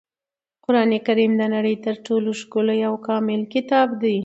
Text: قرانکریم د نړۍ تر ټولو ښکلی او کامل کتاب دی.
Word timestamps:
قرانکریم 0.65 1.31
د 1.37 1.43
نړۍ 1.55 1.75
تر 1.85 1.95
ټولو 2.05 2.29
ښکلی 2.41 2.79
او 2.89 2.95
کامل 3.07 3.41
کتاب 3.53 3.87
دی. 4.01 4.17